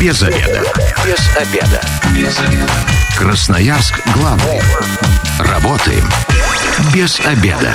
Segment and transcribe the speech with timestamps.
[0.00, 0.62] Без обеда.
[1.06, 1.80] Без обеда.
[2.14, 2.72] Без обеда.
[3.16, 4.60] Красноярск главный.
[5.38, 6.04] Работаем
[6.94, 7.74] без обеда.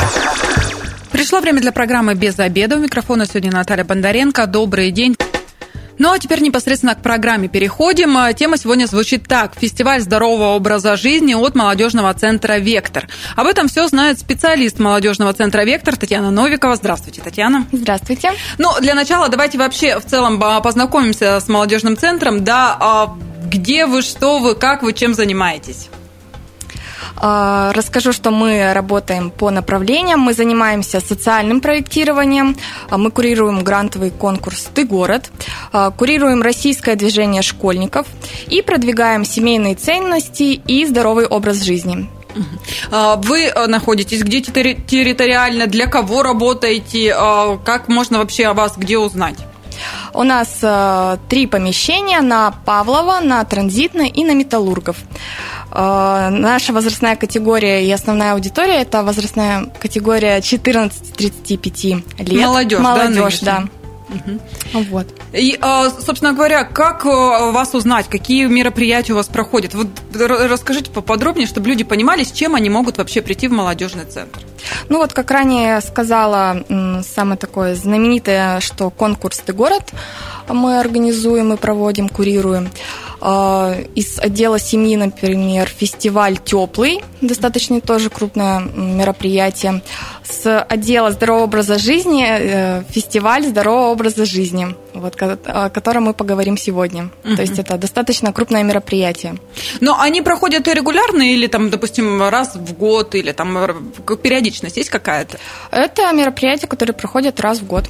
[1.12, 2.78] Пришло время для программы «Без обеда».
[2.78, 4.46] У микрофона сегодня Наталья Бондаренко.
[4.46, 5.16] Добрый день.
[6.02, 8.18] Ну а теперь непосредственно к программе переходим.
[8.18, 9.54] А, тема сегодня звучит так.
[9.56, 13.08] Фестиваль здорового образа жизни от молодежного центра «Вектор».
[13.36, 16.76] Об этом все знает специалист молодежного центра «Вектор» Татьяна Новикова.
[16.76, 17.68] Здравствуйте, Татьяна.
[17.72, 18.32] Здравствуйте.
[18.58, 22.44] Ну, для начала давайте вообще в целом а, познакомимся с молодежным центром.
[22.44, 23.16] Да, а,
[23.46, 25.90] где вы, что вы, как вы, чем занимаетесь?
[27.18, 30.20] А, расскажу, что мы работаем по направлениям.
[30.20, 32.56] Мы занимаемся социальным проектированием,
[32.90, 35.32] а, мы курируем грантовый конкурс «Ты город»,
[35.72, 38.08] а, курируем российское движение школьников
[38.48, 42.10] и продвигаем семейные ценности и здоровый образ жизни.
[42.90, 47.14] Вы э, находитесь где территориально, для кого работаете,
[47.66, 49.36] как можно вообще о вас где узнать?
[50.14, 54.98] У нас э, три помещения на Павлова, на Транзитной и на Металлургов.
[55.72, 62.46] Э, наша возрастная категория и основная аудитория– это возрастная категория 14-35 лет.
[62.46, 63.60] Молодежь, Молодежь, да?
[63.60, 63.68] да.
[64.12, 64.84] Угу.
[64.90, 65.08] Вот.
[65.32, 69.74] И, а, собственно говоря, как э, вас узнать, какие мероприятия у вас проходят?
[69.74, 74.42] Вот расскажите поподробнее, чтобы люди понимали, с чем они могут вообще прийти в молодежный центр.
[74.90, 76.64] Ну вот, как ранее сказала,
[77.04, 79.94] самое такое знаменитое, что конкурс «Ты город»
[80.50, 82.70] мы организуем и проводим, курируем.
[83.24, 89.84] А, из отдела семьи, например, фестиваль «Теплый», достаточно тоже крупное мероприятие.
[90.24, 96.58] С отдела здорового образа жизни э, фестиваль здорового образа жизни, вот, о котором мы поговорим
[96.58, 97.10] сегодня.
[97.24, 97.36] Угу.
[97.36, 99.36] То есть это достаточно крупное мероприятие.
[99.80, 105.38] Но они проходят регулярно или, там, допустим, раз в год, или там периодичность есть какая-то?
[105.72, 107.90] Это мероприятия, которые проходят раз в год.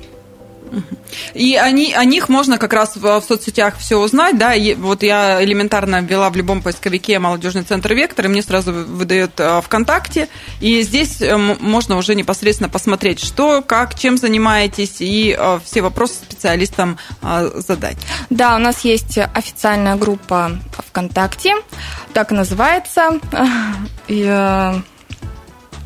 [1.34, 5.04] И они, о них можно как раз в, в соцсетях все узнать, да, и вот
[5.04, 10.30] я элементарно ввела в любом поисковике молодежный центр «Вектор», и мне сразу выдает э, ВКонтакте,
[10.60, 16.16] и здесь э, можно уже непосредственно посмотреть, что, как, чем занимаетесь, и э, все вопросы
[16.16, 16.98] специалистам
[17.56, 17.98] задать.
[18.30, 20.52] Да, у нас есть официальная группа
[20.88, 21.56] ВКонтакте,
[22.14, 23.20] так называется,
[24.08, 24.82] и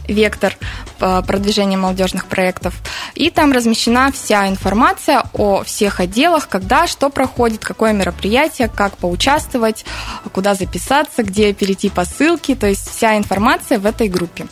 [0.08, 0.58] вектор
[0.98, 2.74] продвижения молодежных проектов.
[3.16, 9.86] И там размещена вся информация о всех отделах, когда что проходит, какое мероприятие, как поучаствовать,
[10.32, 12.56] куда записаться, где перейти по ссылке.
[12.56, 14.48] То есть вся информация в этой группе.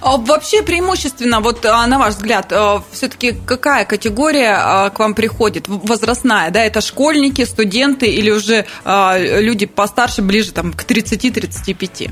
[0.00, 5.64] А вообще преимущественно, вот а, на ваш взгляд, а, все-таки какая категория к вам приходит?
[5.66, 6.64] Возрастная, да?
[6.64, 12.10] Это школьники, студенты или уже люди постарше, ближе там, к 30-35?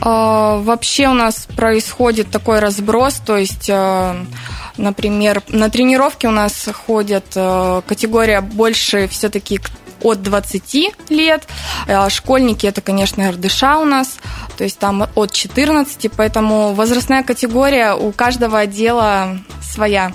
[0.00, 4.16] А, вообще у нас происходит такой разброс, то есть, а,
[4.76, 9.60] например, на тренировке у нас ходят а, категория больше все-таки
[10.02, 11.46] от 20 лет.
[12.08, 14.16] Школьники это, конечно, РДШ у нас,
[14.56, 19.38] то есть там от 14, поэтому возрастная категория у каждого отдела
[19.78, 20.12] своя.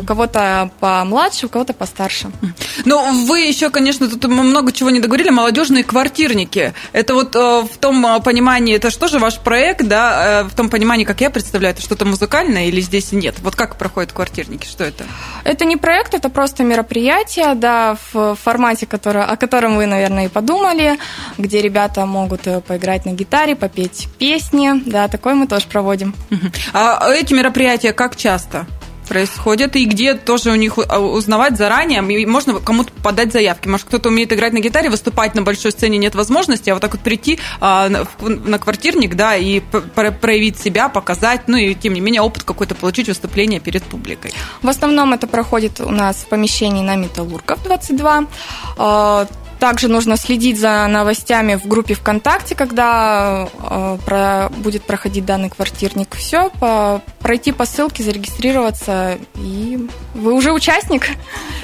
[0.00, 2.30] У кого-то помладше, у кого-то постарше.
[2.84, 5.30] Ну, вы еще, конечно, тут много чего не договорили.
[5.30, 6.72] Молодежные квартирники.
[6.92, 10.54] Это вот э, в том э, понимании, это что же ваш проект, да, э, в
[10.54, 13.36] том понимании, как я представляю, это что-то музыкальное или здесь нет?
[13.40, 15.04] Вот как проходят квартирники, что это?
[15.44, 20.28] Это не проект, это просто мероприятие, да, в формате, который, о котором вы, наверное, и
[20.28, 20.98] подумали,
[21.38, 26.14] где ребята могут поиграть на гитаре, попеть песни, да, такое мы тоже проводим.
[26.72, 28.66] А эти мероприятия как часто?
[29.12, 33.68] Происходят, и где тоже у них а, узнавать заранее, и можно кому-то подать заявки.
[33.68, 36.92] Может, кто-то умеет играть на гитаре, выступать на большой сцене нет возможности, а вот так
[36.92, 42.22] вот прийти а, на квартирник, да, и проявить себя, показать, ну и тем не менее
[42.22, 44.32] опыт какой-то получить выступление перед публикой.
[44.62, 48.28] В основном это проходит у нас в помещении на Металлургов 22.
[49.62, 56.16] Также нужно следить за новостями в группе ВКонтакте, когда э, про, будет проходить данный квартирник.
[56.16, 61.06] Все, по, пройти по ссылке, зарегистрироваться, и вы уже участник.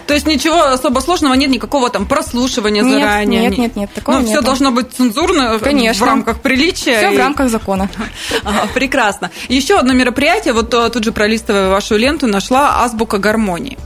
[0.07, 3.41] То есть ничего особо сложного нет, никакого там прослушивания нет, заранее?
[3.49, 4.31] Нет, нет, нет, такого Но нет.
[4.31, 6.07] все должно быть цензурно Конечно.
[6.07, 6.99] в рамках приличия.
[6.99, 7.17] Все и...
[7.17, 7.91] в рамках закона.
[8.45, 9.33] Ага, прекрасно.
[9.49, 13.77] Еще одно мероприятие, вот э, тут же пролистывая вашу ленту, нашла азбука гармонии.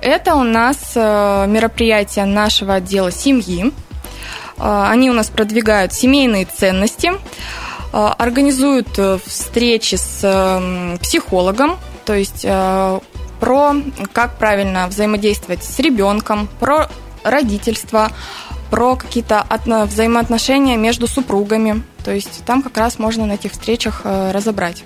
[0.00, 3.72] Это у нас э, мероприятие нашего отдела семьи.
[4.58, 7.12] Э, они у нас продвигают семейные ценности,
[7.92, 12.46] э, организуют встречи с психологом, то есть
[13.40, 13.74] про
[14.12, 16.88] как правильно взаимодействовать с ребенком, про
[17.24, 18.10] родительство,
[18.70, 21.82] про какие-то взаимоотношения между супругами.
[22.04, 24.84] То есть там как раз можно на этих встречах э, разобрать.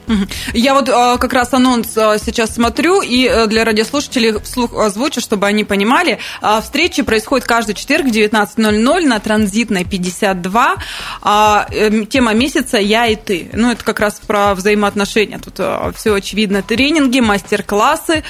[0.53, 5.47] Я вот э, как раз анонс э, сейчас смотрю и для радиослушателей вслух озвучу, чтобы
[5.47, 6.19] они понимали.
[6.63, 10.77] Встречи происходят каждый четверг в 19.00 на транзитной 52.
[11.25, 13.51] Эм, тема месяца «Я и ты».
[13.53, 15.39] Ну, это как раз про взаимоотношения.
[15.39, 15.61] Тут
[15.97, 16.63] все очевидно.
[16.63, 18.25] Тренинги, мастер-классы.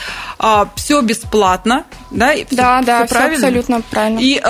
[0.76, 1.84] Все бесплатно.
[2.10, 4.18] Да, да, все, да, все абсолютно правильно.
[4.20, 4.40] И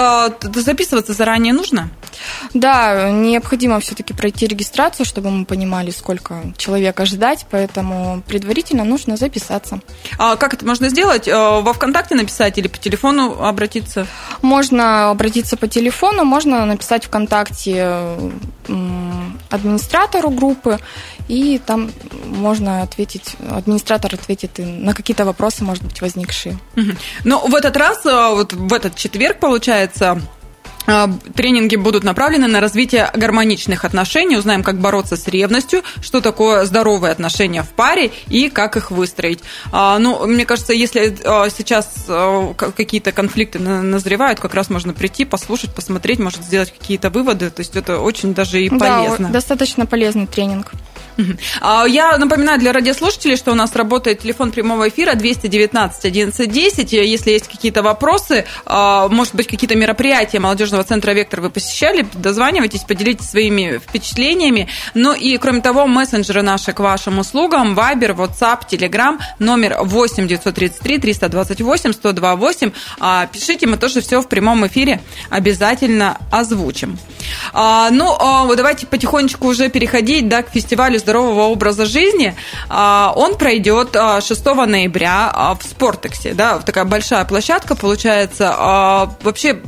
[0.60, 1.90] записываться заранее нужно?
[2.54, 9.80] Да, необходимо все-таки пройти регистрацию, чтобы мы понимали, сколько человек ожидать, поэтому предварительно нужно записаться.
[10.18, 11.28] А как это можно сделать?
[11.28, 14.06] Э, во ВКонтакте написать или по телефону обратиться?
[14.42, 18.16] Можно обратиться по телефону, можно написать ВКонтакте
[19.50, 20.78] администратору группы,
[21.28, 21.90] и там
[22.24, 26.58] можно ответить, администратор ответит на какие-то вопросы, может быть, возникшие.
[27.24, 30.20] Ну, в этот раз, э, вот в этот четверг, получается,
[31.34, 34.36] тренинги будут направлены на развитие гармоничных отношений.
[34.36, 39.40] Узнаем, как бороться с ревностью, что такое здоровые отношения в паре и как их выстроить.
[39.72, 42.06] А, ну, мне кажется, если а, сейчас
[42.56, 47.50] какие-то конфликты назревают, как раз можно прийти, послушать, посмотреть, может сделать какие-то выводы.
[47.50, 49.28] То есть это очень даже и полезно.
[49.28, 50.72] Да, достаточно полезный тренинг.
[51.60, 56.92] А, я напоминаю для радиослушателей, что у нас работает телефон прямого эфира 219 1110.
[56.92, 62.82] Если есть какие-то вопросы, а, может быть, какие-то мероприятия молодежного центра «Вектор» вы посещали, дозванивайтесь,
[62.82, 64.68] поделитесь своими впечатлениями.
[64.94, 70.98] Ну и, кроме того, мессенджеры наши к вашим услугам, Viber, WhatsApp, Telegram, номер 8 933
[70.98, 72.72] 328 1028.
[73.32, 76.98] Пишите, мы тоже все в прямом эфире обязательно озвучим.
[77.52, 78.16] А, ну,
[78.56, 82.34] давайте потихонечку уже переходить да, к фестивалю здорового образа жизни,
[82.68, 86.34] а, он пройдет 6 а, ноября а, в Спортексе.
[86.34, 88.56] Да, такая большая площадка получается.
[89.22, 89.60] Вообще,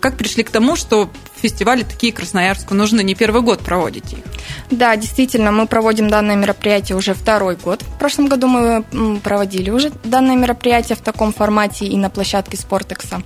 [0.00, 1.08] как пришли к тому, что
[1.40, 4.33] фестивали такие Красноярску нужно не первый год проводить их?
[4.70, 7.82] Да, действительно, мы проводим данное мероприятие уже второй год.
[7.82, 8.84] В прошлом году мы
[9.22, 13.22] проводили уже данное мероприятие в таком формате и на площадке Спортекса.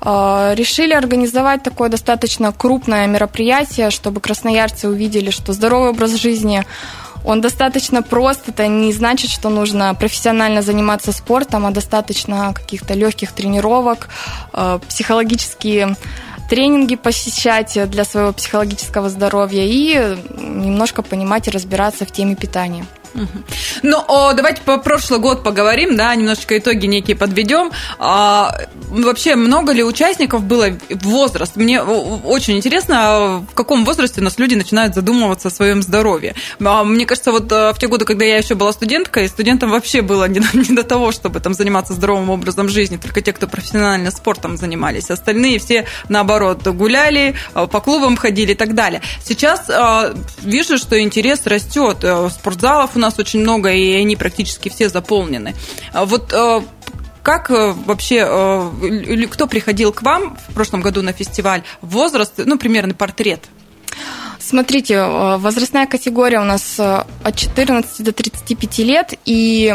[0.00, 6.64] А, решили организовать такое достаточно крупное мероприятие, чтобы красноярцы увидели, что здоровый образ жизни
[7.26, 8.48] он достаточно прост.
[8.48, 14.08] Это не значит, что нужно профессионально заниматься спортом, а достаточно каких-то легких тренировок,
[14.52, 15.96] а, психологические
[16.48, 22.86] тренинги посещать для своего психологического здоровья и немножко понимать и разбираться в теме питания.
[23.82, 27.70] Ну, давайте по прошлый год поговорим, да, немножечко итоги некие подведем.
[27.98, 28.56] А,
[28.88, 31.56] вообще, много ли участников было возраст?
[31.56, 36.34] Мне очень интересно, в каком возрасте у нас люди начинают задумываться о своем здоровье.
[36.64, 40.02] А, мне кажется, вот э, в те годы, когда я еще была студенткой, студентам вообще
[40.02, 44.10] было не, не до того, чтобы там заниматься здоровым образом жизни, только те, кто профессионально
[44.10, 45.10] спортом занимались.
[45.10, 49.00] Остальные все, наоборот, гуляли, э, по клубам ходили и так далее.
[49.22, 52.04] Сейчас э, вижу, что интерес растет.
[52.30, 55.54] Спортзалов у нас нас очень много, и они практически все заполнены.
[55.92, 56.60] А вот э,
[57.22, 61.62] как э, вообще, э, кто приходил к вам в прошлом году на фестиваль?
[61.80, 63.44] Возраст, ну, примерный портрет?
[64.38, 69.74] Смотрите, возрастная категория у нас от 14 до 35 лет, и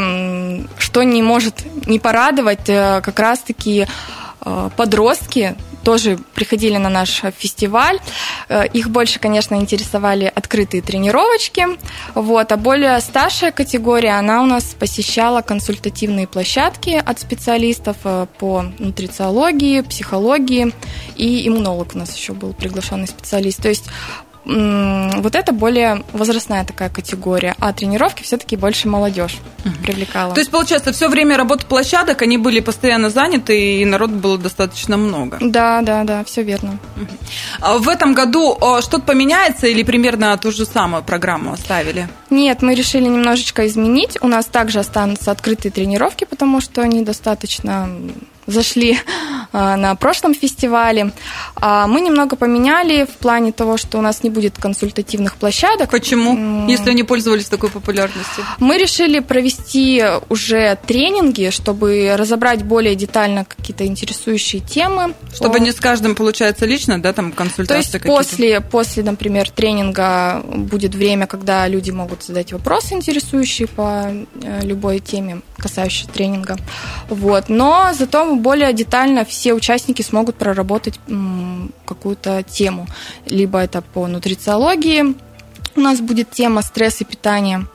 [0.77, 3.87] что не может не порадовать, как раз-таки
[4.77, 7.99] подростки, тоже приходили на наш фестиваль.
[8.49, 11.67] Э, их больше, конечно, интересовали открытые тренировочки.
[12.15, 12.51] Вот.
[12.51, 19.81] А более старшая категория, она у нас посещала консультативные площадки от специалистов э, по нутрициологии,
[19.81, 20.73] психологии
[21.15, 23.61] и иммунолог у нас еще был приглашенный специалист.
[23.61, 23.85] То есть
[24.43, 29.37] вот это более возрастная такая категория, а тренировки все-таки больше молодежь
[29.83, 30.33] привлекала.
[30.33, 34.97] То есть, получается, все время работы площадок, они были постоянно заняты, и народ было достаточно
[34.97, 35.37] много.
[35.39, 36.79] Да, да, да, все верно.
[37.59, 42.09] А в этом году что-то поменяется или примерно ту же самую программу оставили?
[42.29, 44.17] Нет, мы решили немножечко изменить.
[44.21, 47.89] У нас также останутся открытые тренировки, потому что они достаточно
[48.51, 48.97] зашли
[49.53, 51.11] а, на прошлом фестивале.
[51.55, 55.89] А, мы немного поменяли в плане того, что у нас не будет консультативных площадок.
[55.91, 56.67] Почему?
[56.67, 58.45] Если они пользовались такой популярностью?
[58.59, 65.13] Мы решили провести уже тренинги, чтобы разобрать более детально какие-то интересующие темы.
[65.33, 70.41] Чтобы не с каждым, получается, лично, да, там консультации То есть после, после, например, тренинга
[70.45, 76.57] будет время, когда люди могут задать вопросы, интересующие по э, любой теме, касающейся тренинга.
[77.09, 77.49] Вот.
[77.49, 80.99] Но зато более детально все участники смогут проработать
[81.85, 82.87] какую-то тему.
[83.25, 85.15] Либо это по нутрициологии,
[85.75, 87.65] у нас будет тема стресс и питание,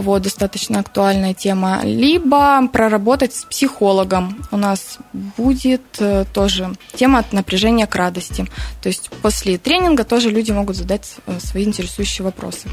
[0.00, 4.44] вот, достаточно актуальная тема, либо проработать с психологом.
[4.50, 8.46] У нас будет э, тоже тема от напряжения к радости.
[8.82, 12.68] То есть после тренинга тоже люди могут задать э, свои интересующие вопросы.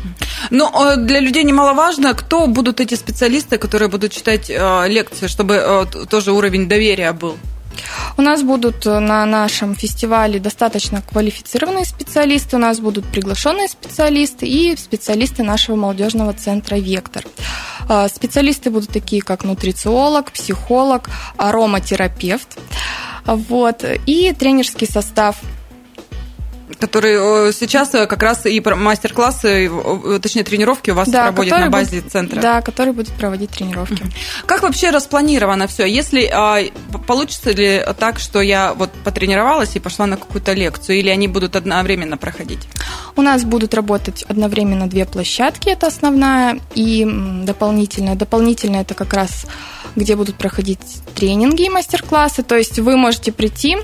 [0.50, 6.68] Но для людей немаловажно, кто будут эти специалисты, которые будут читать лекции, чтобы тоже уровень
[6.68, 7.38] доверия был.
[8.18, 14.46] У нас будут э, на нашем фестивале достаточно квалифицированные специалисты, у нас будут приглашенные специалисты
[14.48, 17.24] и специалисты нашего молодежного центра «Вектор».
[17.88, 22.60] А, специалисты будут такие, как нутрициолог, психолог, ароматерапевт.
[23.25, 25.38] Вот, и тренерский состав
[26.82, 29.72] Который сейчас э, как раз и мастер-классы,
[30.22, 32.42] точнее тренировки у вас да, проводят на базе будет, центра.
[32.42, 34.04] Да, который будет проводить тренировки.
[34.46, 35.86] Как вообще распланировано все?
[35.86, 36.60] Если а,
[37.08, 41.56] получится ли так, что я вот потренировалась и пошла на какую-то лекцию, или они будут
[41.56, 42.68] одновременно проходить?
[43.16, 47.08] У нас будут работать одновременно две площадки, это основная и
[47.44, 48.16] дополнительная.
[48.16, 49.46] Дополнительная это как раз
[49.96, 50.80] где будут проходить
[51.16, 52.44] тренинги и мастер-классы.
[52.44, 53.78] То есть вы можете прийти,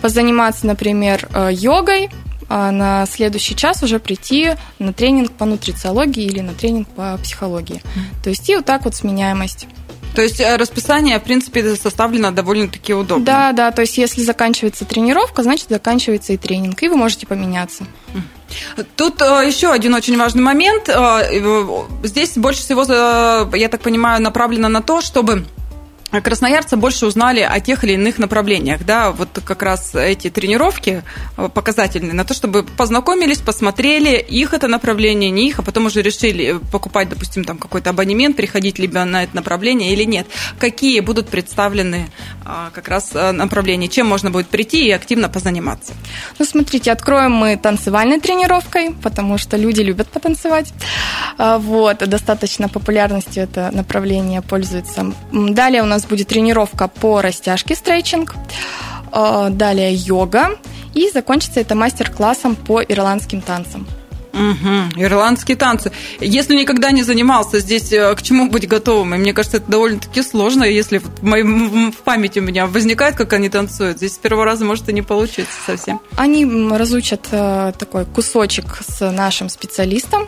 [0.00, 2.10] позаниматься, например, э, йогой,
[2.48, 7.82] на следующий час уже прийти на тренинг по нутрициологии или на тренинг по психологии.
[8.22, 9.66] То есть и вот так вот сменяемость.
[10.14, 13.24] То есть э, расписание, в принципе, составлено довольно-таки удобно.
[13.24, 17.84] Да, да, то есть если заканчивается тренировка, значит заканчивается и тренинг, и вы можете поменяться.
[18.96, 20.88] Тут э, еще один очень важный момент.
[20.88, 22.84] Э, здесь больше всего,
[23.56, 25.44] я так понимаю, направлено на то, чтобы
[26.20, 28.84] красноярцы больше узнали о тех или иных направлениях.
[28.84, 31.02] Да, вот как раз эти тренировки
[31.36, 36.02] э, показательные на то, чтобы познакомились, посмотрели их это направление, не их, а потом уже
[36.02, 40.26] решили покупать, допустим, там какой-то абонемент, приходить либо на это направление или нет.
[40.58, 42.08] Какие будут представлены
[42.44, 45.94] а, как раз э, направления, чем можно будет прийти и активно позаниматься?
[46.38, 50.72] Ну, смотрите, откроем мы танцевальной тренировкой, потому что люди любят потанцевать.
[51.38, 55.12] А, вот, достаточно популярностью это направление пользуется.
[55.32, 58.34] Далее у нас нас будет тренировка по растяжке стретчинг,
[59.12, 60.58] э, далее йога,
[60.94, 63.86] и закончится это мастер-классом по ирландским танцам.
[64.32, 65.92] Угу, ирландские танцы.
[66.20, 69.14] Если никогда не занимался здесь, э, к чему быть готовым?
[69.14, 73.32] И мне кажется, это довольно-таки сложно, если в, моей, в памяти у меня возникает, как
[73.32, 73.98] они танцуют.
[73.98, 76.00] Здесь с первого раза может и не получиться совсем.
[76.16, 80.26] Они разучат э, такой кусочек с нашим специалистом.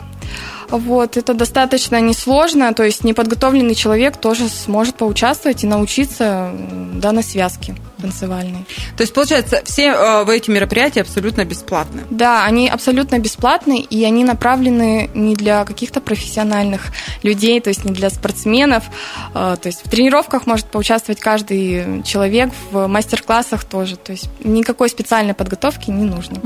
[0.69, 6.51] Вот, это достаточно несложно, то есть неподготовленный человек тоже сможет поучаствовать и научиться
[6.93, 8.65] данной связке танцевальной.
[8.95, 12.03] То есть, получается, все э, эти мероприятия абсолютно бесплатны?
[12.09, 16.87] Да, они абсолютно бесплатны, и они направлены не для каких-то профессиональных
[17.23, 18.85] людей, то есть не для спортсменов.
[19.33, 23.97] Э, то есть в тренировках может поучаствовать каждый человек, в мастер-классах тоже.
[23.97, 26.41] То есть никакой специальной подготовки не нужно.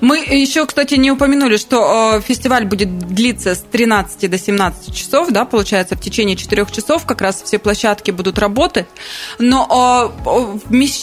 [0.00, 5.28] Мы еще, кстати, не упомянули, что э, фестиваль будет длиться с 13 до 17 часов,
[5.30, 8.86] да, получается, в течение 4 часов как раз все площадки будут работать.
[9.38, 10.12] Но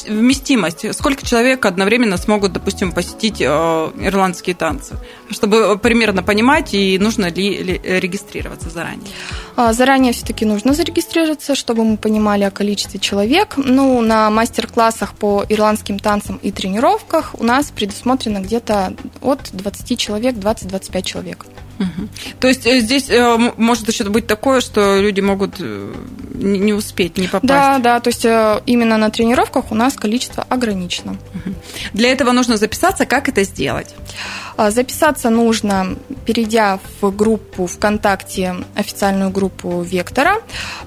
[0.07, 4.95] вместимость, сколько человек одновременно смогут, допустим, посетить э, ирландские танцы,
[5.29, 9.09] чтобы примерно понимать, и нужно ли регистрироваться заранее?
[9.55, 13.55] А, заранее все-таки нужно зарегистрироваться, чтобы мы понимали о количестве человек.
[13.57, 20.35] Ну, на мастер-классах по ирландским танцам и тренировках у нас предусмотрено где-то от 20 человек,
[20.35, 21.45] 20-25 человек.
[21.79, 22.07] Угу.
[22.39, 25.93] То есть э, здесь э, может еще быть такое, что люди могут э,
[26.33, 27.47] не успеть, не попасть.
[27.47, 28.25] Да, да, то есть
[28.65, 31.17] именно на тренировках у нас количество ограничено.
[31.33, 31.55] Угу.
[31.93, 33.05] Для этого нужно записаться.
[33.05, 33.93] Как это сделать?
[34.57, 35.95] А, записаться нужно,
[36.25, 40.37] перейдя в группу ВКонтакте, официальную группу Вектора,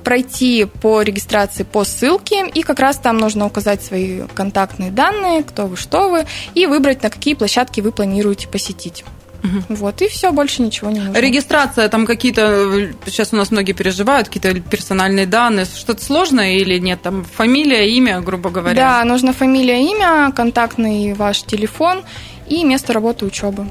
[0.03, 5.67] пройти по регистрации по ссылке, и как раз там нужно указать свои контактные данные, кто
[5.67, 9.05] вы, что вы, и выбрать, на какие площадки вы планируете посетить.
[9.43, 9.77] Угу.
[9.77, 11.19] Вот, и все, больше ничего не нужно.
[11.19, 17.01] Регистрация, там какие-то, сейчас у нас многие переживают, какие-то персональные данные, что-то сложное или нет?
[17.03, 18.75] Там фамилия, имя, грубо говоря?
[18.75, 22.03] Да, нужно фамилия, имя, контактный ваш телефон
[22.51, 23.67] и место работы, учебы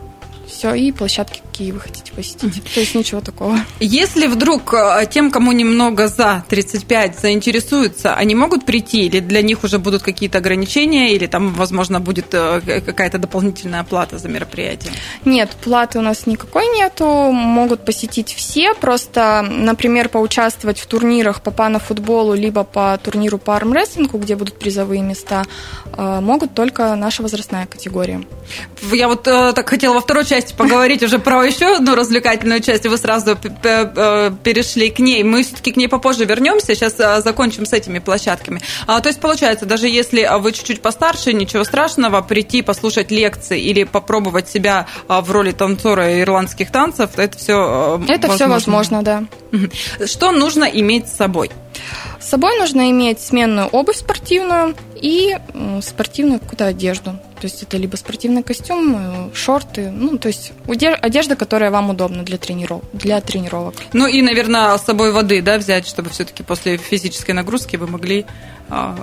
[0.50, 2.64] все, и площадки, какие вы хотите посетить.
[2.74, 3.58] То есть ничего такого.
[3.80, 9.64] Если вдруг э, тем, кому немного за 35 заинтересуются, они могут прийти, или для них
[9.64, 14.94] уже будут какие-то ограничения, или там, возможно, будет э, какая-то дополнительная плата за мероприятие?
[15.26, 17.06] Нет, платы у нас никакой нету.
[17.06, 18.74] Могут посетить все.
[18.74, 25.02] Просто, например, поучаствовать в турнирах по панофутболу, либо по турниру по армрестлингу, где будут призовые
[25.02, 25.44] места,
[25.96, 28.24] э, могут только наша возрастная категория.
[28.92, 32.86] Я вот так хотела во второй части части поговорить уже про еще одну развлекательную часть,
[32.86, 35.24] и вы сразу э, перешли к ней.
[35.24, 38.62] Мы все-таки к ней попозже вернемся, сейчас э, закончим с этими площадками.
[38.88, 43.84] А, то есть, получается, даже если вы чуть-чуть постарше, ничего страшного, прийти послушать лекции или
[43.84, 48.36] попробовать себя а, в роли танцора ирландских танцев, это все Это возможно.
[48.36, 49.24] все возможно, да.
[50.06, 51.52] Что нужно иметь с собой?
[52.20, 55.38] С собой нужно иметь сменную обувь спортивную и
[55.82, 57.16] спортивную какую-то одежду.
[57.40, 60.52] То есть это либо спортивный костюм, э, шорты, ну, то есть
[61.02, 62.82] одежда, которая вам удобна для, трениров...
[62.92, 63.76] для тренировок.
[63.94, 68.26] Ну и, наверное, с собой воды, да, взять, чтобы все-таки после физической нагрузки вы могли
[68.70, 68.96] а,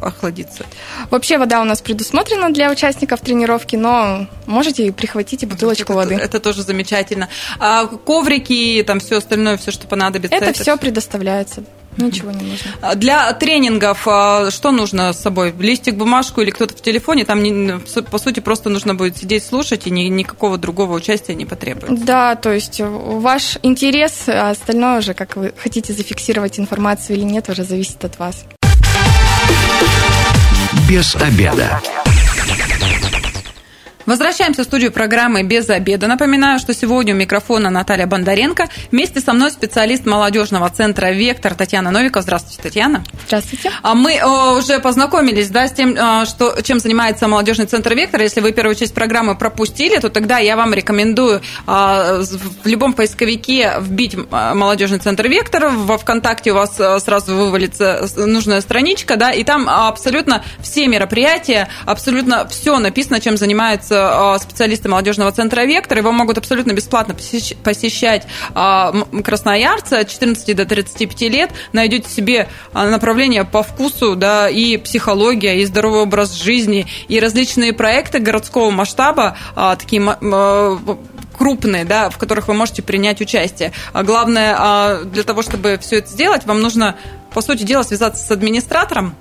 [0.00, 0.66] охладиться.
[1.10, 6.14] Вообще вода у нас предусмотрена для участников тренировки, но можете прихватить и бутылочку это, воды.
[6.14, 7.28] Это тоже замечательно.
[7.58, 10.36] А коврики, там все остальное, все, что понадобится.
[10.36, 11.64] Это, это все предоставляется.
[11.96, 12.70] Ничего не нужно.
[12.80, 15.54] А для тренингов а, что нужно с собой?
[15.58, 17.24] Листик, бумажку или кто-то в телефоне?
[17.24, 17.42] Там,
[18.10, 22.04] по сути, просто нужно будет сидеть, слушать, и ни, никакого другого участия не потребуется.
[22.04, 27.48] Да, то есть ваш интерес, а остальное уже, как вы хотите зафиксировать информацию или нет,
[27.48, 28.44] уже зависит от вас.
[30.88, 31.80] Без обеда.
[34.06, 36.06] Возвращаемся в студию программы «Без обеда».
[36.06, 38.68] Напоминаю, что сегодня у микрофона Наталья Бондаренко.
[38.92, 42.22] Вместе со мной специалист молодежного центра «Вектор» Татьяна Новикова.
[42.22, 43.02] Здравствуйте, Татьяна.
[43.26, 43.72] Здравствуйте.
[43.82, 44.20] А Мы
[44.56, 48.20] уже познакомились да, с тем, что, чем занимается молодежный центр «Вектор».
[48.20, 52.26] Если вы первую часть программы пропустили, то тогда я вам рекомендую в
[52.64, 55.66] любом поисковике вбить молодежный центр «Вектор».
[55.70, 62.46] Во ВКонтакте у вас сразу вывалится нужная страничка, да, и там абсолютно все мероприятия, абсолютно
[62.46, 63.95] все написано, чем занимается Э,
[64.40, 65.98] специалисты молодежного центра «Вектор».
[65.98, 68.92] Его могут абсолютно бесплатно посещать а,
[69.24, 71.50] красноярцы от 14 до 35 лет.
[71.72, 77.72] Найдете себе а, направление по вкусу, да, и психология, и здоровый образ жизни, и различные
[77.72, 79.96] проекты городского масштаба, а, такие
[81.36, 83.72] крупные, да, в которых вы можете принять участие.
[83.92, 86.96] Главное, для того, чтобы все это сделать, вам нужно,
[87.34, 89.14] по сути дела, связаться с администратором,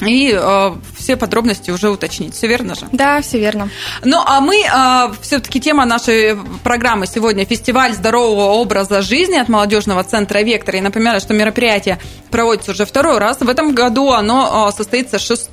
[0.00, 2.34] и э, все подробности уже уточнить.
[2.34, 2.86] Все верно же?
[2.92, 3.70] Да, все верно.
[4.04, 10.04] Ну, а мы э, все-таки тема нашей программы сегодня фестиваль здорового образа жизни от молодежного
[10.04, 10.76] центра Вектор.
[10.76, 11.98] И напоминаю, что мероприятие
[12.30, 13.38] проводится уже второй раз.
[13.40, 15.50] В этом году оно э, состоится 6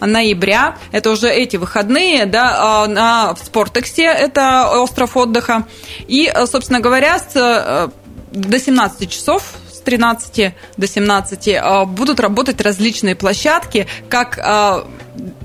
[0.00, 0.76] ноября.
[0.92, 5.66] Это уже эти выходные, да, э, на Спортексе, это остров отдыха.
[6.06, 7.88] И, э, собственно говоря, с, э,
[8.32, 9.42] до 17 часов
[9.82, 14.86] 13 до 17 а, будут работать различные площадки, как а,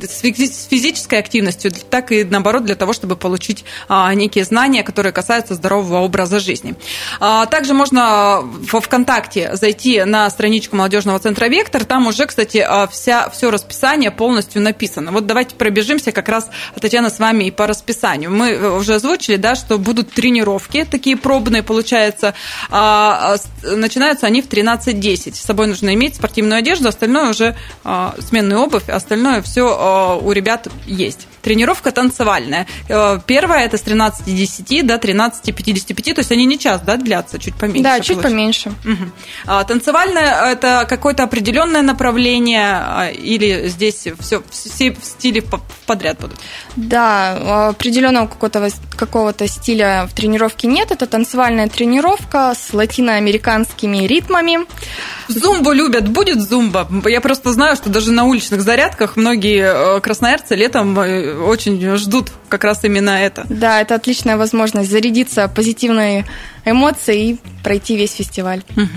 [0.02, 0.22] с
[0.70, 6.00] физической активностью, так и наоборот для того, чтобы получить а, некие знания, которые касаются здорового
[6.00, 6.76] образа жизни.
[7.20, 11.86] Также можно во ВКонтакте зайти на страничку молодежного центра Вектор.
[11.86, 15.12] Там уже, кстати, вся, все расписание полностью написано.
[15.12, 18.32] Вот давайте пробежимся как раз, Татьяна, с вами и по расписанию.
[18.32, 22.34] Мы уже озвучили, да, что будут тренировки, такие пробные, получается.
[22.70, 25.34] Начинаются они в 13.10.
[25.34, 27.56] С собой нужно иметь спортивную одежду, остальное уже
[28.20, 31.28] сменную обувь, остальное все э, у ребят есть.
[31.48, 32.68] Тренировка танцевальная.
[32.90, 37.56] Э, первая это с 13.10 до 13.55, то есть они не час, да, длятся, чуть
[37.56, 37.84] поменьше.
[37.84, 38.30] Да, чуть получается.
[38.30, 38.70] поменьше.
[38.84, 39.64] Угу.
[39.66, 45.42] Танцевальная это какое-то определенное направление а, или здесь все, все в стиле
[45.86, 46.38] подряд будут?
[46.76, 50.92] Да, определенного какого-то какого стиля в тренировке нет.
[50.92, 54.60] Это танцевальная тренировка с латиноамериканскими ритмами.
[55.30, 56.10] Зумбу любят.
[56.10, 56.90] Будет зумба?
[57.06, 62.32] Я просто знаю, что даже на уличных зарядках многие э, красноярцы летом э, очень ждут
[62.50, 63.46] как раз именно это.
[63.50, 66.26] Да, это отличная возможность зарядиться позитивной
[66.66, 68.64] эмоцией и пройти весь фестиваль.
[68.76, 68.88] Угу.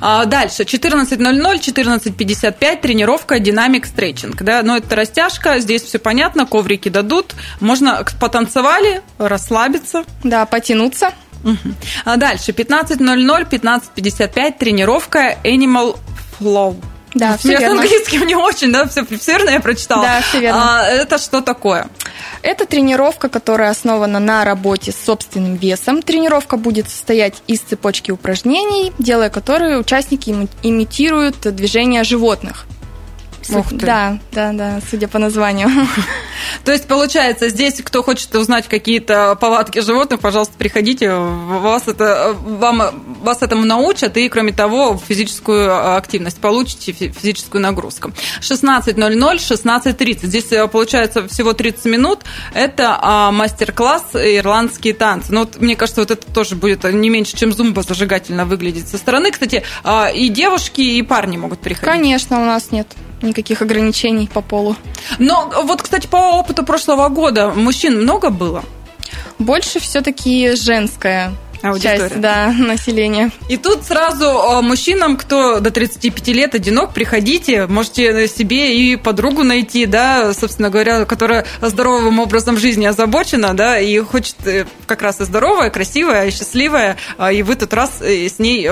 [0.00, 4.42] А дальше, 14.00, 14.55, тренировка динамик стретчинг.
[4.42, 4.62] Да?
[4.62, 7.34] Но ну, это растяжка, здесь все понятно, коврики дадут.
[7.60, 10.04] Можно потанцевали, расслабиться.
[10.24, 11.12] Да, потянуться.
[11.44, 11.74] Угу.
[12.04, 15.98] А дальше, 15.00, 15.55, тренировка Animal
[16.38, 16.76] Flow.
[17.14, 17.68] Да, все верно.
[17.68, 20.02] с английским не очень, да, все, все верно я прочитала.
[20.02, 20.80] Да, все верно.
[20.80, 21.88] А, это что такое?
[22.42, 26.02] Это тренировка, которая основана на работе с собственным весом.
[26.02, 32.66] Тренировка будет состоять из цепочки упражнений, делая которые участники имитируют движения животных.
[33.50, 33.76] Ух ты.
[33.76, 35.68] Да, да, да, судя по названию.
[36.64, 42.82] То есть, получается, здесь, кто хочет узнать какие-то повадки животных, пожалуйста, приходите, вас, это, вам,
[43.22, 48.12] вас этому научат, и, кроме того, физическую активность получите, физическую нагрузку.
[48.40, 48.96] 16.00,
[49.36, 50.26] 16.30.
[50.26, 52.20] Здесь, э, получается, всего 30 минут.
[52.54, 55.32] Это а, мастер-класс «Ирландские танцы».
[55.32, 58.98] Ну, вот, мне кажется, вот это тоже будет не меньше, чем зумба зажигательно выглядеть со
[58.98, 59.30] стороны.
[59.30, 61.84] Кстати, а, и девушки, и парни могут приходить.
[61.84, 62.86] Конечно, у нас нет
[63.22, 64.76] никаких ограничений по полу.
[65.18, 68.64] Но вот, кстати, по опыту прошлого года мужчин много было?
[69.38, 71.32] Больше все-таки женская
[71.62, 71.98] Аудитория.
[71.98, 73.30] часть да, населения.
[73.48, 79.44] И тут сразу э, мужчинам, кто до 35 лет одинок, приходите, можете себе и подругу
[79.44, 85.20] найти, да, собственно говоря, которая здоровым образом жизни озабочена, да, и хочет э, как раз
[85.20, 88.70] и здоровая, красивая, и счастливая, а, и вы тут раз э, с ней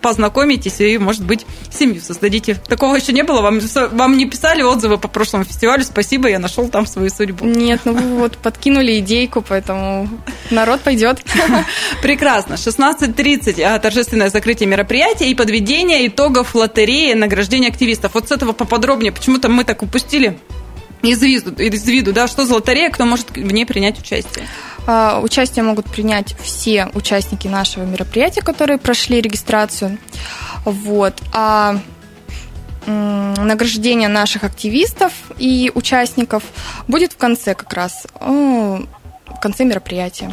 [0.00, 2.54] познакомитесь и, может быть, семью создадите.
[2.54, 3.40] Такого еще не было?
[3.40, 3.60] Вам,
[3.92, 5.82] вам не писали отзывы по прошлому фестивалю?
[5.84, 7.44] Спасибо, я нашел там свою судьбу.
[7.44, 10.08] Нет, ну вы вот подкинули идейку, поэтому
[10.50, 11.22] народ пойдет.
[11.24, 11.66] Прекрасно.
[12.54, 18.14] 16.30 а, торжественное закрытие мероприятия и подведение итогов лотереи награждения активистов.
[18.14, 19.12] Вот с этого поподробнее.
[19.12, 20.38] Почему-то мы так упустили
[21.02, 24.46] из виду, из виду, да, что за лотерея, кто может в ней принять участие?
[24.86, 29.98] А, участие могут принять все участники нашего мероприятия, которые прошли регистрацию.
[30.64, 31.14] Вот.
[31.32, 31.78] А
[32.86, 36.44] награждение наших активистов и участников
[36.86, 38.06] будет в конце как раз
[39.36, 40.32] в конце мероприятия.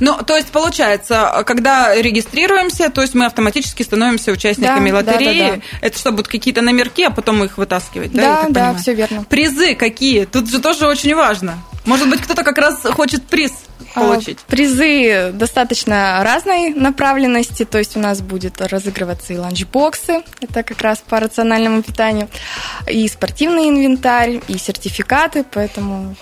[0.00, 5.38] Ну, то есть, получается, когда регистрируемся, то есть мы автоматически становимся участниками да, лотереи.
[5.38, 5.62] Да, да, да.
[5.80, 8.42] Это что, будут какие-то номерки, а потом их вытаскивать, да?
[8.48, 9.24] Да, да, все верно.
[9.24, 10.24] Призы какие?
[10.24, 11.58] Тут же тоже очень важно.
[11.84, 13.52] Может быть, кто-то как раз хочет приз
[13.94, 14.38] а, получить?
[14.40, 21.02] Призы достаточно разной направленности, то есть у нас будет разыгрываться и ланчбоксы, это как раз
[21.06, 22.28] по рациональному питанию,
[22.88, 26.14] и спортивный инвентарь, и сертификаты, поэтому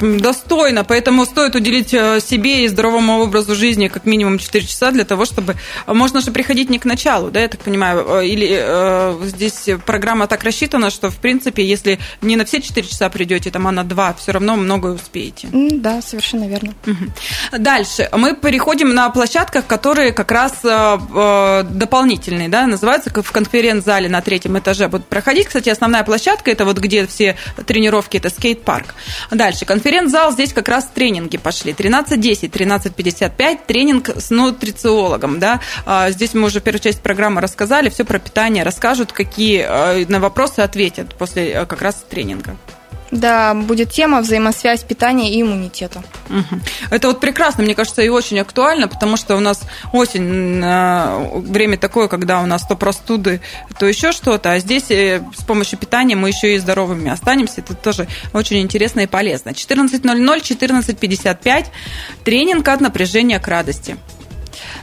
[0.00, 5.04] достойно, поэтому стоит уделить э, себе и здоровому образу жизни как минимум 4 часа для
[5.04, 5.56] того, чтобы...
[5.86, 10.26] Можно же приходить не к началу, да, я так понимаю, э, или э, здесь программа
[10.26, 13.84] так рассчитана, что, в принципе, если не на все 4 часа придете, там, а на
[13.84, 15.48] 2, все равно многое успеете.
[15.52, 16.74] Да, совершенно верно.
[16.86, 17.58] Угу.
[17.58, 18.08] Дальше.
[18.12, 24.58] Мы переходим на площадках, которые как раз э, дополнительные, да, называются в конференц-зале на третьем
[24.58, 25.46] этаже будут проходить.
[25.46, 28.94] Кстати, основная площадка, это вот где все тренировки, это скейт-парк.
[29.30, 29.64] Дальше Дальше.
[29.64, 31.72] Конференц-зал, здесь как раз тренинги пошли.
[31.72, 35.38] 13.10, 13.55, тренинг с нутрициологом.
[35.38, 35.60] Да?
[35.86, 40.20] А, здесь мы уже первую часть программы рассказали, все про питание расскажут, какие а, на
[40.20, 42.56] вопросы ответят после а, как раз тренинга.
[43.10, 46.02] Да, будет тема взаимосвязь питания и иммунитета.
[46.28, 46.60] Угу.
[46.90, 51.78] Это вот прекрасно, мне кажется, и очень актуально, потому что у нас осень, э, время
[51.78, 53.40] такое, когда у нас то простуды,
[53.78, 57.60] то еще что-то, а здесь э, с помощью питания мы еще и здоровыми останемся.
[57.60, 59.50] Это тоже очень интересно и полезно.
[59.50, 61.66] 14.00, 14.55,
[62.24, 63.96] тренинг от напряжения к радости.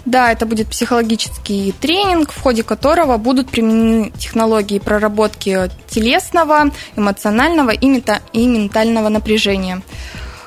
[0.06, 7.88] Да, это будет психологический тренинг, в ходе которого будут применены технологии проработки телесного, эмоционального и,
[7.88, 9.82] мета- и ментального напряжения.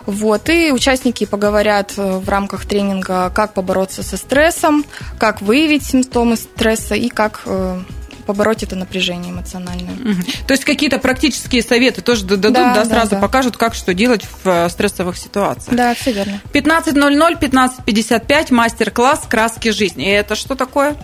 [0.05, 4.85] Вот, и участники поговорят э, в рамках тренинга, как побороться со стрессом,
[5.19, 7.81] как выявить симптомы стресса и как э,
[8.27, 9.95] побороть это напряжение эмоциональное.
[9.95, 10.23] Угу.
[10.47, 13.21] То есть какие-то практические советы тоже дадут, да, да, да сразу да.
[13.21, 15.77] покажут, как что делать в э, стрессовых ситуациях.
[15.77, 16.41] Да, все верно.
[16.53, 20.07] 15.00, 15.55, мастер-класс «Краски жизни».
[20.07, 20.97] И это что такое?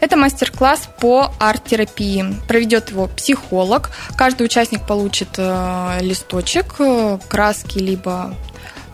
[0.00, 2.36] Это мастер-класс по арт-терапии.
[2.46, 3.90] Проведет его психолог.
[4.16, 8.34] Каждый участник получит э, листочек, э, краски, либо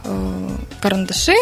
[0.04, 0.48] э,
[0.80, 1.34] карандаши,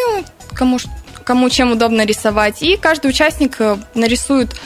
[0.53, 0.79] кому,
[1.23, 2.63] кому чем удобно рисовать.
[2.63, 4.57] И каждый участник э, нарисует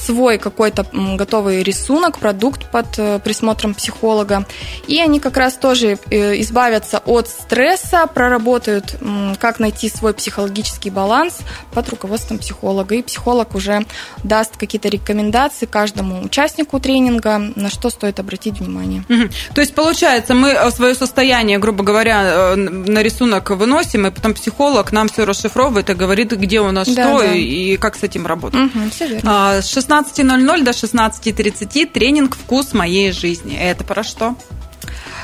[0.00, 4.46] свой какой-то готовый рисунок, продукт под э, присмотром психолога.
[4.86, 8.96] И они как раз тоже э, избавятся от стресса, проработают,
[9.38, 11.38] как найти свой психологический баланс
[11.72, 12.94] под руководством психолога.
[12.94, 13.84] И психолог уже
[14.24, 19.04] даст какие-то рекомендации каждому участнику тренинга, на что стоит обратить внимание.
[19.08, 19.28] Угу.
[19.54, 24.92] То есть, получается, мы э, свое состояние, грубо говоря, на рисунок выносим, и потом психолог
[24.92, 27.32] нам все расшифровывает и говорит, где у нас да, что да.
[27.34, 28.60] и как с этим работать.
[28.60, 29.58] Угу, все верно.
[29.90, 33.58] 16.00 до 16.30 тренинг «Вкус моей жизни».
[33.58, 34.36] Это про что?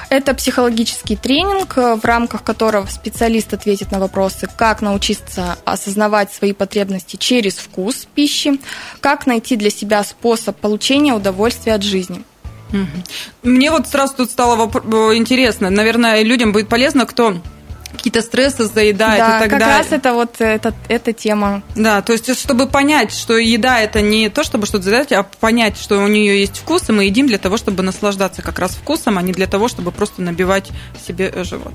[0.09, 7.15] Это психологический тренинг, в рамках которого специалист ответит на вопросы, как научиться осознавать свои потребности
[7.15, 8.61] через вкус пищи,
[9.01, 12.25] как найти для себя способ получения удовольствия от жизни.
[13.45, 14.65] Мне вот сразу тут стало
[15.15, 17.37] интересно, наверное, людям будет полезно, кто
[17.93, 19.79] какие-то стрессы заедает да, и так как далее.
[19.79, 21.63] раз это вот это, эта тема.
[21.75, 25.79] Да, то есть, чтобы понять, что еда это не то, чтобы что-то заедать, а понять,
[25.79, 29.19] что у нее есть вкус, и мы едим для того, чтобы наслаждаться как раз вкусом,
[29.19, 30.71] а не для того, чтобы просто набивать
[31.07, 31.75] себе живот.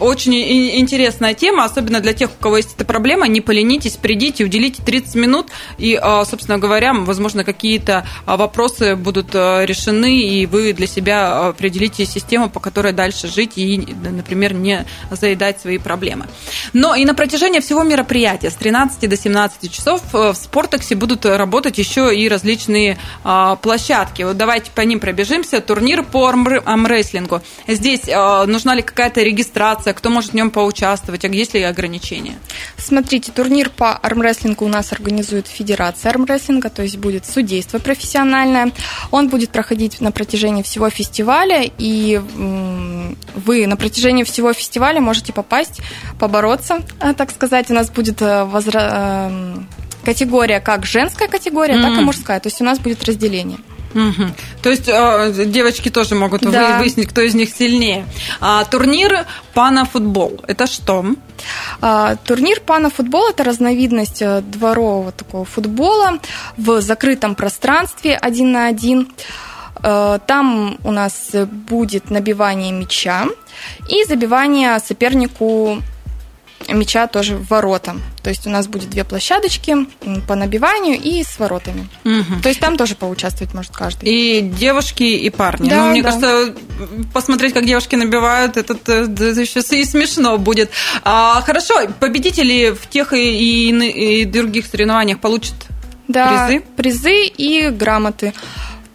[0.00, 0.34] Очень
[0.80, 3.28] интересная тема, особенно для тех, у кого есть эта проблема.
[3.28, 9.34] Не поленитесь, придите, уделите 30 минут, и, а, собственно говоря, возможно, какие-то а, вопросы будут
[9.34, 14.86] а, решены, и вы для себя определите систему, по которой дальше жить, и, например, не
[15.10, 16.26] заедать свои проблемы.
[16.72, 21.76] Но и на протяжении всего мероприятия с 13 до 17 часов в Спортексе будут работать
[21.76, 22.98] еще и различные
[23.60, 24.22] площадки.
[24.22, 25.60] Вот давайте по ним пробежимся.
[25.60, 27.42] Турнир по армрестлингу.
[27.66, 32.38] Здесь нужна ли какая-то регистрация, кто может в нем поучаствовать, а есть ли ограничения?
[32.76, 38.72] Смотрите, турнир по армрестлингу у нас организует Федерация армрестлинга, то есть будет судейство профессиональное.
[39.10, 42.20] Он будет проходить на протяжении всего фестиваля, и
[43.34, 45.80] вы на протяжении всего фестиваля можете попасть,
[46.18, 47.70] побороться, э, так сказать.
[47.70, 49.30] У нас будет э, возра...
[49.30, 49.58] Э,
[50.04, 51.82] категория как женская категория, mm-hmm.
[51.82, 52.40] так и мужская.
[52.40, 53.58] То есть у нас будет разделение.
[53.94, 54.24] Угу.
[54.62, 56.78] То есть э, девочки тоже могут да.
[56.78, 58.06] выяснить, кто из них сильнее.
[58.40, 61.04] А, турнир панафутбол– это что?
[61.80, 66.18] А, турнир панафутбол– это разновидность э, дворового такого футбола
[66.56, 69.08] в закрытом пространстве один на один.
[69.82, 73.26] Э, там у нас будет набивание мяча
[73.88, 75.82] и забивание сопернику
[76.72, 77.96] мяча тоже в ворота.
[78.22, 79.76] То есть у нас будет две площадочки
[80.26, 81.88] по набиванию и с воротами.
[82.04, 82.42] Угу.
[82.42, 84.08] То есть там тоже поучаствовать может каждый.
[84.08, 85.68] И девушки, и парни.
[85.68, 86.08] Да, ну, мне да.
[86.08, 86.54] кажется,
[87.12, 90.70] посмотреть, как девушки набивают, это, это еще и смешно будет.
[91.04, 95.54] А, хорошо, победители в тех и, и, и других соревнованиях получат
[96.08, 96.64] да, призы?
[96.76, 98.32] призы и грамоты.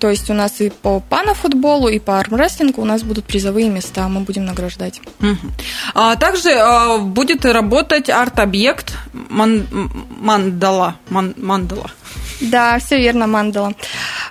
[0.06, 4.08] То есть у нас и по панафутболу, и по армрестлингу у нас будут призовые места,
[4.08, 5.02] мы будем награждать.
[5.20, 5.52] Угу.
[5.96, 9.66] А также а, будет работать арт-объект ман,
[10.20, 10.98] мандала.
[11.10, 11.90] Ман, мандала.
[12.40, 13.74] Да, все верно, мандала.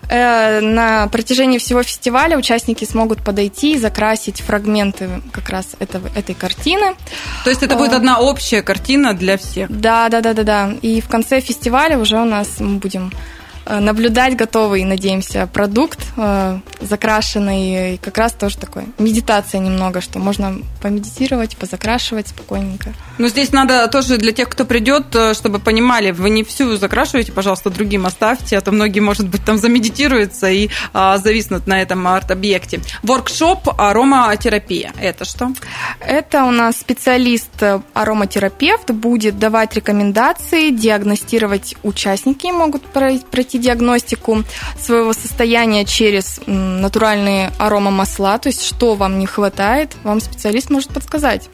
[0.08, 6.36] Э, на протяжении всего фестиваля участники смогут подойти и закрасить фрагменты как раз этого, этой
[6.36, 6.94] картины.
[7.42, 9.68] То есть это будет одна общая картина для всех?
[9.68, 10.72] Да, да, да, да, да.
[10.82, 13.33] И в конце фестиваля уже у нас мы будем Э,
[13.66, 17.94] наблюдать готовый, надеемся, продукт э, закрашенный.
[17.94, 22.92] И как раз тоже такой медитация немного, что можно помедитировать, позакрашивать спокойненько.
[23.18, 27.32] Но здесь надо тоже для тех, кто придет, э, чтобы понимали, вы не всю закрашиваете,
[27.32, 32.06] пожалуйста, другим оставьте, а то многие, может быть, там замедитируются и а, зависнут на этом
[32.06, 32.80] арт-объекте.
[33.02, 34.92] Воркшоп ароматерапия.
[35.00, 35.52] Это что?
[36.00, 37.50] Это у нас специалист
[37.94, 44.44] ароматерапевт будет давать рекомендации, диагностировать участники могут пройти пройти диагностику
[44.78, 51.48] своего состояния через натуральные аромамасла, то есть что вам не хватает, вам специалист может подсказать.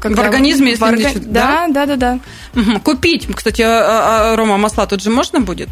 [0.00, 1.10] Когда в организме, если в орга...
[1.16, 1.66] да?
[1.68, 2.18] да, да, да,
[2.54, 2.60] да.
[2.60, 2.80] Угу.
[2.80, 5.68] Купить, кстати, а, а, арома масла тут же можно будет?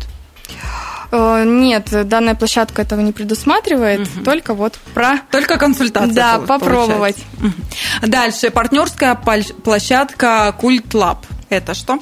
[1.12, 4.24] Э, нет, данная площадка этого не предусматривает, угу.
[4.24, 5.20] только вот про...
[5.30, 6.14] Только консультация.
[6.14, 7.16] Да, попробовать.
[7.40, 8.08] Угу.
[8.08, 11.24] Дальше, партнерская площадка Культ Лаб.
[11.48, 12.00] Это что?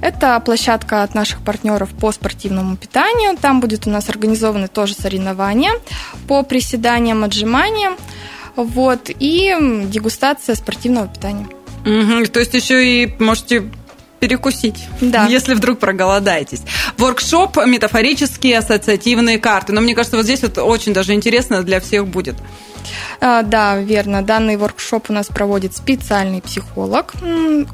[0.00, 3.36] Это площадка от наших партнеров по спортивному питанию.
[3.36, 5.72] Там будет у нас организованы тоже соревнования
[6.28, 7.96] по приседаниям, отжиманиям.
[8.56, 11.46] Вот, и дегустация спортивного питания.
[11.84, 13.70] Угу, то есть еще и можете
[14.20, 15.26] перекусить, да.
[15.26, 16.62] если вдруг проголодаетесь.
[16.98, 19.72] Воркшоп «Метафорические ассоциативные карты».
[19.72, 22.36] Но мне кажется, вот здесь вот очень даже интересно для всех будет.
[23.20, 24.22] А, да, верно.
[24.22, 27.12] Данный воркшоп у нас проводит специальный психолог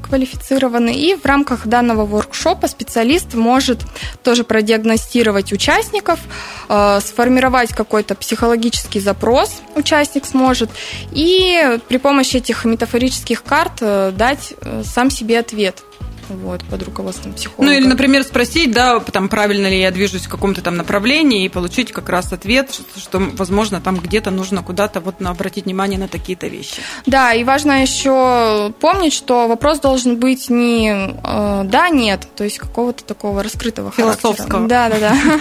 [0.07, 0.95] квалифицированный.
[0.95, 3.81] И в рамках данного воркшопа специалист может
[4.23, 6.19] тоже продиагностировать участников,
[6.67, 10.69] а, сформировать какой-то психологический запрос участник сможет,
[11.11, 15.83] и при помощи этих метафорических карт э, дать э, сам себе ответ
[16.29, 17.71] вот, под руководством психолога.
[17.71, 21.49] Ну, или, например, спросить, да, там, правильно ли я движусь в каком-то там направлении, и
[21.49, 26.07] получить как раз ответ, что, что возможно, там где-то нужно куда-то вот обратить внимание на
[26.07, 26.81] такие-то вещи.
[27.05, 32.57] Да, и важно еще помнить, что вопрос должен быть не э, да, нет, то есть
[32.57, 34.67] какого-то такого раскрытого Философского.
[34.67, 35.39] Да, да, да.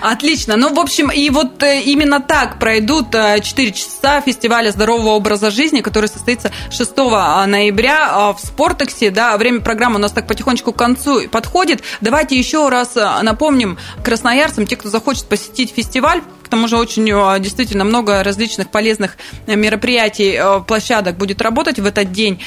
[0.00, 0.56] Отлично.
[0.56, 5.50] Ну, в общем, и вот э, именно так пройдут 4 э, часа фестиваля здорового образа
[5.50, 9.10] жизни, который состоится 6 ноября в Спортексе.
[9.10, 11.82] Да, время программы у нас так потихонечку к концу подходит.
[12.00, 17.08] Давайте еще раз э, напомним красноярцам, те, кто захочет посетить фестиваль, к тому же очень
[17.10, 22.42] э, действительно много различных полезных э, мероприятий, площадок будет работать в этот день.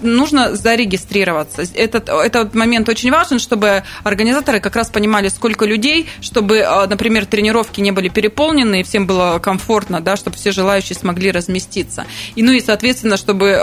[0.00, 1.62] Нужно зарегистрироваться.
[1.74, 7.80] Этот, этот момент очень важен, чтобы организаторы как раз понимали, сколько людей, чтобы, например, тренировки
[7.80, 12.06] не были переполнены, и всем было комфортно, да, чтобы все желающие смогли разместиться.
[12.34, 13.58] И, ну и, соответственно, чтобы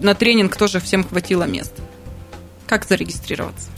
[0.00, 1.82] на тренинг тоже всем хватило места.
[2.74, 3.68] Как зарегистрироваться?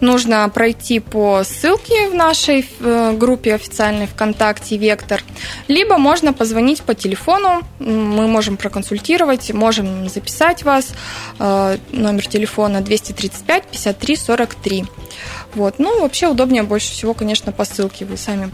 [0.00, 5.22] Нужно пройти по ссылке в нашей э, группе официальной ВКонтакте «Вектор»,
[5.66, 10.94] либо можно позвонить по телефону, мы можем проконсультировать, можем записать вас,
[11.38, 14.84] э, номер телефона 235 53 43.
[15.54, 15.74] Вот.
[15.78, 18.50] Ну, вообще удобнее больше всего, конечно, по ссылке, вы сами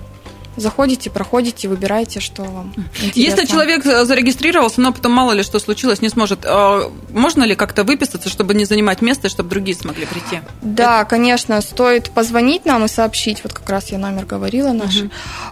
[0.56, 3.20] заходите, проходите, выбираете, что вам интересно.
[3.20, 6.46] Если человек зарегистрировался, но потом мало ли что случилось, не сможет,
[7.10, 10.40] можно ли как-то выписаться, чтобы не занимать место, чтобы другие смогли прийти?
[10.62, 15.02] Да, конечно, стоит позвонить нам и сообщить, вот как раз я номер говорила наш,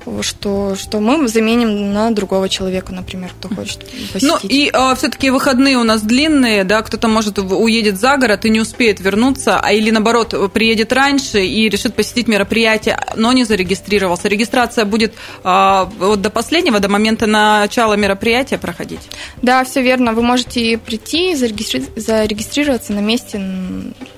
[0.05, 0.23] угу.
[0.23, 3.81] что, что мы заменим на другого человека, например, кто хочет
[4.13, 4.23] посетить.
[4.23, 8.51] Ну и а, все-таки выходные у нас длинные, да, кто-то может уедет за город и
[8.51, 14.29] не успеет вернуться, а или наоборот приедет раньше и решит посетить мероприятие, но не зарегистрировался.
[14.29, 19.01] Регистрация будет а, вот до последнего, до момента начала мероприятия проходить?
[19.43, 20.13] Да, все верно.
[20.13, 23.41] Вы можете прийти и зарегистрироваться на месте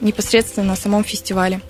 [0.01, 1.61] непосредственно на самом фестивале.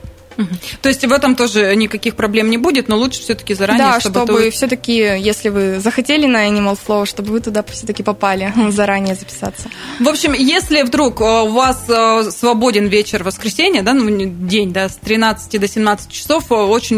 [0.83, 4.25] То есть в этом тоже никаких проблем не будет, но лучше все-таки заранее, да, чтобы,
[4.25, 9.69] чтобы все-таки, если вы захотели на Animal Flow, чтобы вы туда все-таки попали, заранее записаться.
[10.01, 14.89] В общем, если вдруг э, у вас э, свободен вечер воскресенья, да, ну, день, да,
[14.89, 16.95] с 13 до 17 часов, э, очень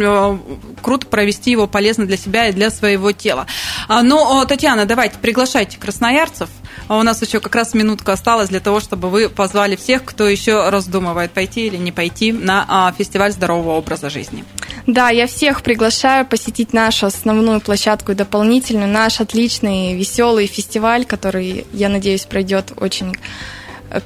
[0.83, 3.46] круто провести его полезно для себя и для своего тела.
[3.88, 6.49] А, но, Татьяна, давайте, приглашайте красноярцев.
[6.89, 10.29] А у нас еще как раз минутка осталась для того, чтобы вы позвали всех, кто
[10.29, 14.45] еще раздумывает, пойти или не пойти на а, фестиваль здорового образа жизни.
[14.87, 21.67] Да, я всех приглашаю посетить нашу основную площадку и дополнительную, наш отличный, веселый фестиваль, который,
[21.73, 23.17] я надеюсь, пройдет очень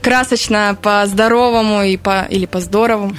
[0.02, 3.14] красочно по-здоровому и по, или по-здоровому.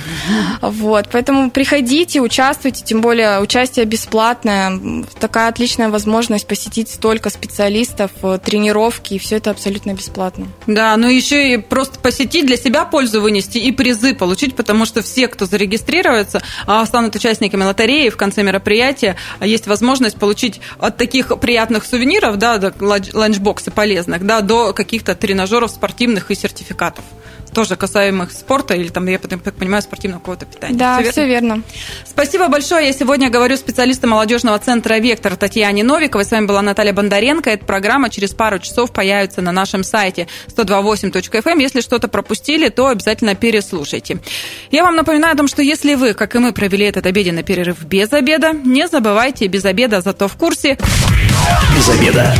[0.61, 5.05] Вот, поэтому приходите, участвуйте, тем более участие бесплатное.
[5.19, 10.47] Такая отличная возможность посетить столько специалистов, э, тренировки, и все это абсолютно бесплатно.
[10.67, 15.01] Да, но еще и просто посетить, для себя пользу вынести и призы получить, потому что
[15.01, 21.39] все, кто зарегистрируется, а, станут участниками лотереи в конце мероприятия, есть возможность получить от таких
[21.39, 27.03] приятных сувениров, да, ланчбоксы полезных, да, до каких-то тренажеров спортивных и сертификатов сертификатов
[27.53, 30.77] тоже касаемых спорта или там, я так понимаю, спортивного какого-то питания.
[30.77, 31.11] Да, все верно?
[31.11, 31.63] все верно.
[32.05, 32.87] Спасибо большое.
[32.87, 36.25] Я сегодня говорю специалисту молодежного центра «Вектор» Татьяне Новиковой.
[36.25, 37.49] С вами была Наталья Бондаренко.
[37.49, 41.51] Эта программа через пару часов появится на нашем сайте 128.fm.
[41.51, 41.59] Эм.
[41.59, 44.19] Если что-то пропустили, то обязательно переслушайте.
[44.71, 47.83] Я вам напоминаю о том, что если вы, как и мы, провели этот обеденный перерыв
[47.83, 50.77] без обеда, не забывайте без обеда, зато в курсе.
[51.75, 52.33] Без обеда.